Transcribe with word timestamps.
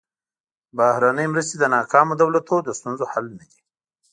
بهرنۍ 0.77 1.27
مرستې 1.33 1.55
د 1.59 1.63
ناکامو 1.75 2.13
دولتونو 2.21 2.61
د 2.65 2.69
ستونزو 2.79 3.05
حل 3.11 3.25
نه 3.37 3.45
دي. 3.51 3.59